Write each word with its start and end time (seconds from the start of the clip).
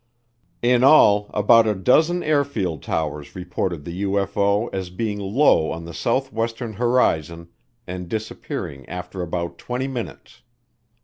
In 0.63 0.83
all 0.83 1.29
about 1.31 1.67
a 1.67 1.75
dozen 1.75 2.23
airfield 2.23 2.81
towers 2.81 3.35
reported 3.35 3.85
the 3.85 4.01
UFO 4.01 4.67
as 4.73 4.89
being 4.89 5.19
low 5.19 5.69
on 5.69 5.85
the 5.85 5.93
southwestern 5.93 6.73
horizon 6.73 7.49
and 7.85 8.09
disappearing 8.09 8.89
after 8.89 9.21
about 9.21 9.59
twenty 9.59 9.87
minutes. 9.87 10.41